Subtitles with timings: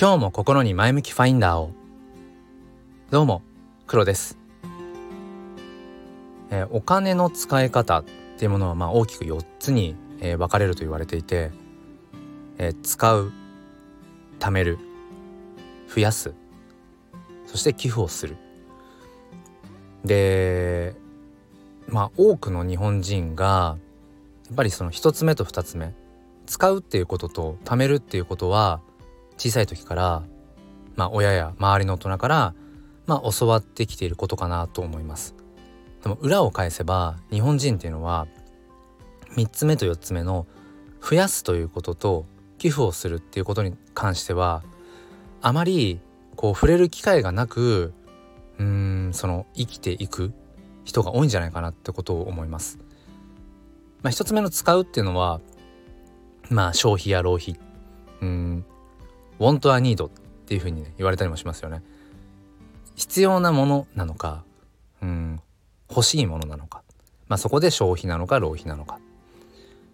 [0.00, 1.72] 今日も心に前向きファインダーを。
[3.10, 3.42] どうも
[3.88, 4.38] 黒です、
[6.50, 8.04] えー、お金の使い方っ
[8.38, 11.50] ていうものはまあ大きく4つに、えー、分かれると言われていて、
[12.58, 13.32] えー、使う
[14.38, 14.78] 貯める
[15.92, 16.32] 増やす
[17.46, 18.36] そして寄付をする。
[20.04, 20.94] で
[21.88, 23.78] まあ多くの日本人が
[24.46, 25.92] やっぱりその1つ目と2つ目
[26.46, 28.80] 使うっていうことと貯めるっていうことは
[29.38, 30.22] 小さい時から
[30.96, 32.54] まあ親や周りの大人から
[33.06, 35.34] まあ教わってきていることかなと思います。
[36.02, 38.26] でも裏を返せば日本人っていうのは
[39.36, 40.46] 3つ目と4つ目の
[41.00, 42.26] 増やすということと
[42.58, 44.62] 寄付をするっていうことに関しては
[45.40, 46.00] あまり
[46.36, 47.92] こう触れる機会がなく
[48.58, 48.64] うー
[49.08, 50.32] んその生きていく
[50.84, 52.78] 人が多いんじゃないかなってことを思います。
[54.02, 55.40] まあ、一つ目の使うっていうのは
[56.50, 57.58] まあ消費や浪費。
[58.22, 58.64] うん。
[59.38, 60.10] Want or need っ
[60.46, 61.82] ていうふうにね言われたりもしますよね。
[62.96, 64.44] 必要なものなのか
[65.02, 65.40] うん
[65.88, 66.82] 欲しいものなのか、
[67.28, 68.98] まあ、そこで消費なのか浪費なのか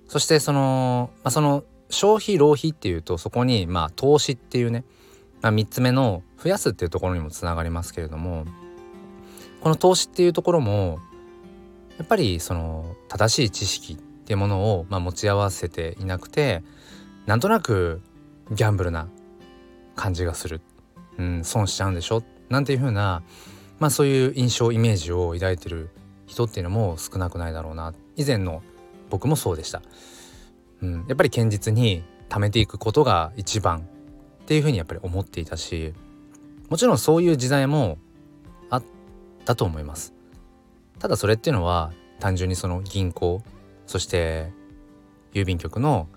[0.09, 4.85] そしてその,、まあ、その消費浪費っていうとそこにまあ投資っていうね、
[5.43, 8.47] まあ、3つ目の増やすっていうところにもつながりますけれども
[9.61, 10.99] この投資っていうところも
[11.99, 16.63] やっぱりその正しい知識っていうものをまあ持ち合わせていなくて
[17.27, 18.03] なんとなく
[18.51, 19.09] ギャンブルな
[19.95, 20.61] 感じがする、
[21.19, 22.23] うん、損しちゃうんでしょ？
[22.49, 23.23] なんていう風な
[23.79, 25.91] まあそういう印象イメージを抱いてる
[26.27, 27.95] 人っていうのも少なくないだろうな。
[28.17, 28.63] 以前の
[29.11, 29.83] 僕もそうでした、
[30.83, 35.93] うん、やっぱり堅実に貯めていくことが一番っていう風にやっぱり思っていたし
[36.69, 37.99] もちろんそういう時代も
[38.71, 38.85] あっ
[39.45, 40.15] たと思います。
[40.99, 43.43] ただそれっていうのは単純にその銀行
[43.87, 44.53] そして
[45.33, 46.09] 郵便局の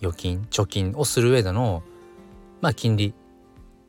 [0.00, 1.82] 預金貯金をする上での
[2.60, 3.14] まあ金利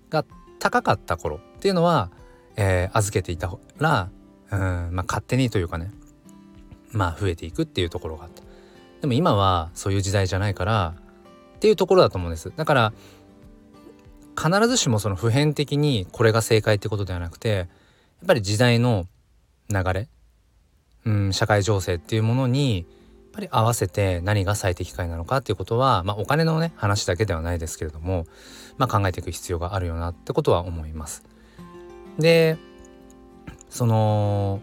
[0.09, 0.25] が
[0.59, 2.11] 高かった頃っていうのは、
[2.55, 4.09] えー、預けていたら
[4.51, 4.59] うん、
[4.91, 5.91] まあ、勝手にというかね
[6.91, 8.43] まあ増えていくっていうところがあった。
[9.01, 10.95] でも今はそういう時代じゃないから
[11.55, 12.51] っていうところだと思うんです。
[12.55, 12.93] だから
[14.37, 17.67] 必ずしもその普遍的にこれが正解ってことではなくてやっ
[18.27, 19.05] ぱり時代の
[19.69, 20.07] 流れ、
[21.05, 22.85] うん、社会情勢っていうものに
[23.39, 28.25] ぱり合わせて何が最適解なのかっていうことは、まあ、お金のね話だけではないですけれども、
[28.77, 31.23] まあ、考えていく必要があるよなってことは思います。
[32.17, 32.57] で
[33.69, 34.61] その、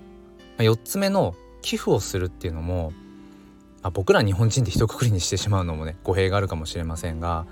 [0.58, 2.92] 4つ目の寄付をするっていうのも、
[3.82, 7.46] まあ、僕ら日本人で一括りにしてしまうのもね語弊があるかもしれませんが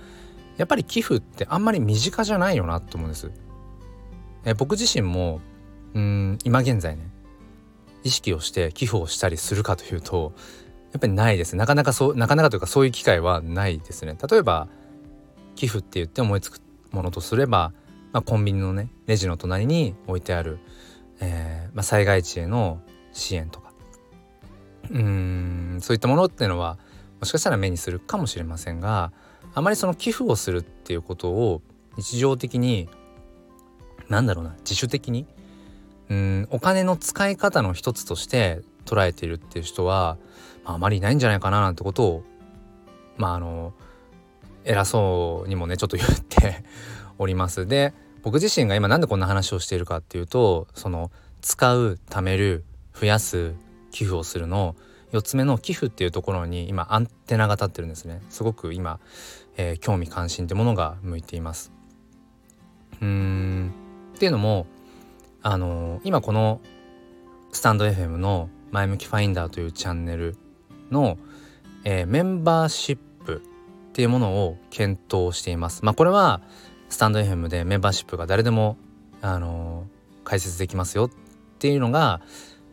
[0.56, 3.30] やっぱり寄付ってあんまり身近じゃないよなと思うんです。
[4.44, 5.40] え僕自身も
[5.94, 7.08] うん今現在ね
[8.02, 10.34] 意識をして寄付をしたりするかというと
[10.94, 11.56] やっぱりないです。
[11.56, 14.16] なかなかそうなかなかというかそういう機会はないですね。
[14.30, 14.68] 例えば
[15.56, 16.60] 寄付って言って思いつく
[16.92, 17.72] ものとすれば、
[18.12, 20.60] まあ、コンビニのねレジの隣に置いてある、
[21.20, 22.80] えーまあ、災害地への
[23.12, 23.72] 支援とか。
[24.90, 26.78] うんそういったものっていうのは
[27.18, 29.12] もしかしたら目にするかもしれませんが
[29.54, 31.62] あまりその寄付をするっていうことを
[31.96, 32.88] 日常的に
[34.10, 35.26] 何だろうな自主的に
[36.10, 40.16] うんお金の使い方の一つとして捉えているっていう人は
[40.64, 42.24] まあまりいないんじゃないかななんてことを
[43.16, 43.72] まああの
[44.64, 46.64] 偉そうにもねちょっと言って
[47.18, 47.66] おります。
[47.66, 51.10] で僕自身が今なんでこんな話をしているかっていうとその
[51.42, 52.64] 使う貯める
[52.98, 53.54] 増やす
[53.90, 54.74] 寄付をするの
[55.12, 58.22] 4つ目の寄付っていうところに今アンテナが立ってるんですね。
[58.30, 58.98] すごく今、
[59.56, 61.70] えー、興味関心ってものが向いています。
[63.02, 63.72] うん。
[64.16, 64.66] っていうのも
[65.42, 66.60] あのー、今この
[67.52, 70.36] スタンド FM の前向きファインダーというチャンネル
[70.90, 71.16] の、
[71.84, 75.84] えー、メンバーシップっていうものを検討しています。
[75.84, 76.42] まあ、これは
[76.88, 78.76] スタンド FM でメンバーシップが誰でも、
[79.22, 81.10] あのー、解説できますよっ
[81.60, 82.20] ていうのが、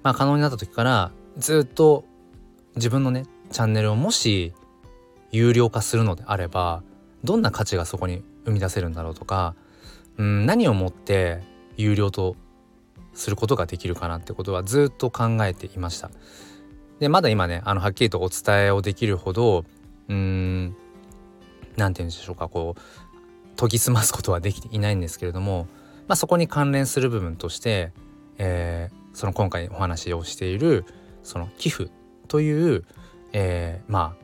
[0.02, 2.04] まあ、可能になった時からずっと
[2.76, 4.54] 自分のねチャンネルをもし
[5.32, 6.82] 有料化するのであれば
[7.24, 9.54] どんな価値がそこに生み出せるんだろうとか
[10.18, 11.44] うん何をもって
[11.78, 12.36] 有料と
[13.14, 16.10] することができるかなってことはずっと考えていました。
[17.00, 19.66] でまだ今ねあのはっきりとお伝えをできるほど
[20.08, 20.76] うーん
[21.76, 22.82] 何て言うんでしょうかこう
[23.58, 25.68] 研ぎ澄ますことはできていないんですけれども、
[26.08, 27.92] まあ、そこに関連する部分として、
[28.38, 30.86] えー、その今回お話をしている
[31.24, 31.90] その寄付
[32.28, 32.86] という、
[33.34, 34.22] えー、まあ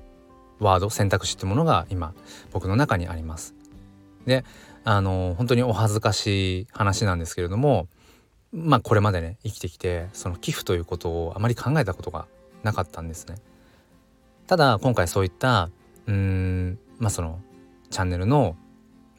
[0.60, 2.14] ワード選択肢ってものが今
[2.52, 3.56] 僕の中にあります。
[4.26, 4.44] で
[4.84, 7.88] あの本当にお恥ずかしい話なんですけれども
[8.58, 12.26] まあこれまでね生きてきてその寄付ということをあまり考えたことが
[12.64, 13.36] なかったんですね。
[14.48, 15.70] ただ今回そういった
[16.08, 17.40] うーんまあその
[17.90, 18.58] チャンネルの、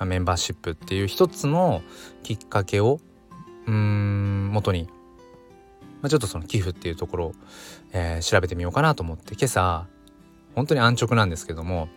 [0.05, 1.83] メンバーシップっていう一つの
[2.23, 3.01] きっかけを
[3.67, 4.85] うん元に、
[6.03, 7.33] まあ、ちょっとその寄付っていうところを、
[7.93, 9.87] えー、調べてみようかなと思って今朝
[10.55, 11.89] 本当に安直なんですけども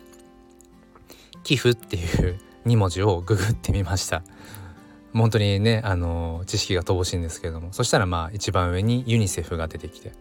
[1.44, 4.24] 寄付っていう2文字をググってみました
[5.14, 10.14] 本当にねあの知識が乏しいんですけれどもそしたらまあ一番上にユニセフが出てきて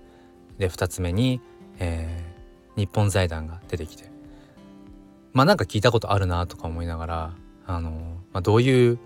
[0.59, 1.41] で2つ目に、
[1.79, 4.11] えー、日本財団が出てきて。
[5.33, 7.33] まあなんか聞いたことあるなとか思いながら
[7.67, 7.91] あの、
[8.33, 8.99] まあ、どういう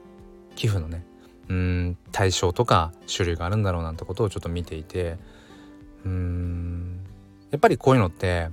[0.56, 1.04] 寄付のね
[1.48, 5.18] うん対象とか種類があるんだろうなんてことをちょっと見ていて
[6.04, 7.00] うん
[7.50, 8.48] やっぱりこういうのって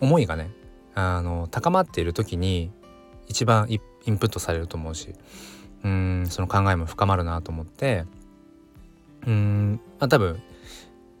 [0.00, 0.50] 思いがね
[0.94, 2.70] あの高まっている時に
[3.26, 3.80] 一番イ
[4.10, 5.14] ンプットされると思うし
[5.84, 8.04] うんその考えも深まるなと思って
[9.26, 10.42] うんまあ多分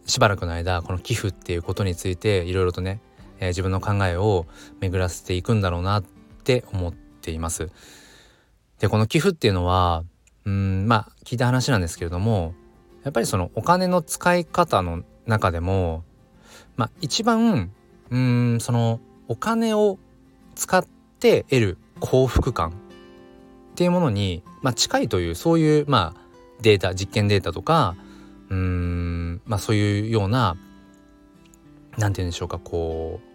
[0.06, 3.00] しばらくの間この寄付っていうことについていろいろとね、
[3.38, 4.46] えー、自分の考えを
[4.80, 6.04] 巡らせていくんだろうなっ
[6.44, 7.70] て思っています。
[8.78, 10.04] でこの寄付っていうのは
[10.44, 12.54] うんまあ聞いた話なんですけれども
[13.04, 16.04] やっぱりそのお金の使い方の中でも
[16.76, 17.72] まあ一番
[18.10, 19.98] うんそのお金を
[20.54, 20.86] 使っ
[21.18, 22.74] て得る幸福感
[23.76, 26.20] っていうものに、まあ、近いというそういうまあ
[26.62, 27.94] データ実験データとか
[28.48, 30.56] うんまあそういうような
[31.98, 33.26] 何て言うんでしょうかこう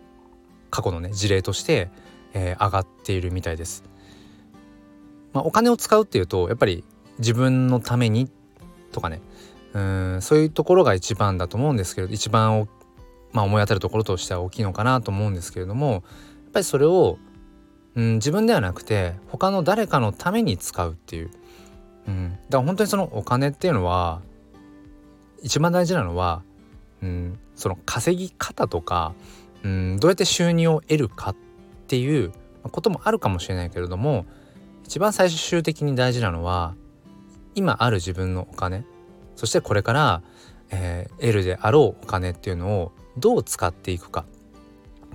[0.72, 1.92] 過去のね事例として、
[2.34, 3.84] えー、上がっているみたいです。
[5.34, 6.84] まあ、お金を使うっていうとやっぱり
[7.20, 8.28] 自分のために
[8.92, 9.22] とかね
[9.74, 12.68] うんそういうところが一番だと思うんですけど一番
[13.32, 16.02] まあ、思い当たるところとしては大きいのかなと思うんですけれどもやっ
[16.52, 17.18] ぱりそれを、
[17.96, 21.32] うん、自分ではなくて他の誰かのために使うっていう、
[22.08, 24.22] うん、だから本当にそのお金っていうのは
[25.42, 26.44] 一番大事なのは、
[27.02, 29.14] うん、その稼ぎ方とか、
[29.64, 31.36] うん、どうやって収入を得るかっ
[31.88, 32.32] ていう
[32.64, 34.26] こともあるかもしれないけれども
[34.86, 36.76] 一番最終的に大事なのは
[37.56, 38.86] 今ある自分のお金
[39.36, 40.22] そしてこれから、
[40.70, 44.26] えー、得るであろうお金っていうのをどう使っていくか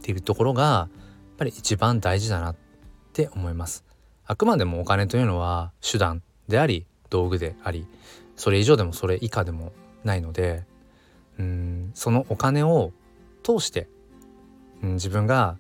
[0.01, 2.57] っていうところがやっぱり一番大事だなっ
[3.17, 3.83] って思います。
[4.27, 7.87] あくまでもお金というのは手段であり道具であり
[8.35, 9.73] それ以上でもそれ以下でも
[10.05, 10.65] ないので
[11.39, 12.93] うんそのお金を
[13.43, 13.89] 通して、
[14.83, 15.57] うん、自分が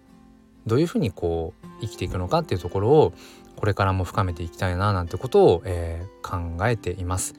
[0.66, 3.12] どういうふうにこう生きていくのかっていうところを
[3.54, 7.34] これからも深めていきたいななんてことを、えー、考えています、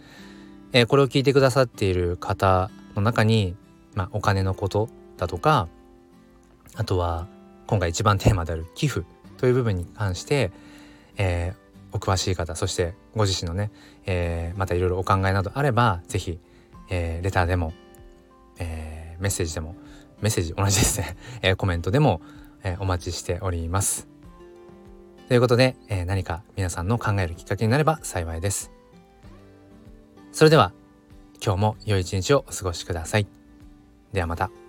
[0.71, 3.55] えー、これを聞いてくださっている方の中に、
[3.93, 4.87] まあ、お金のこと
[5.17, 5.67] だとか
[6.75, 7.27] あとは
[7.67, 9.05] 今回一番テーマである寄付
[9.37, 10.51] という部分に関して、
[11.17, 13.71] えー、お詳しい方そしてご自身のね、
[14.05, 16.39] えー、またいろいろお考えなどあれば是非
[16.89, 17.73] えー、レターでも、
[18.59, 19.75] えー、メッセージでも
[20.21, 22.21] メッセージ同じですね、 えー、コメントでも、
[22.63, 24.07] えー、お待ちしております。
[25.27, 28.71] ということで、えー、何か皆さんの考えるきっかけになれば幸いです。
[30.31, 30.71] それでは
[31.43, 33.27] 今日も良い一日をお過ごしください。
[34.13, 34.66] ではまた。